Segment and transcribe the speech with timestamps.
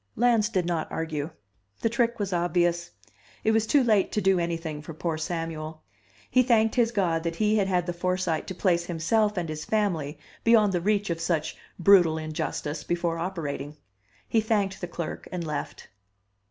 [0.15, 1.29] Lans did not argue.
[1.81, 2.89] The trick was obvious;
[3.43, 5.83] it was too late to do anything for poor Samuel.
[6.27, 9.63] He thanked his God that he had had the foresight to place himself and his
[9.63, 13.77] family beyond the reach of such brutal injustice before operating.
[14.27, 15.87] He thanked the clerk and left.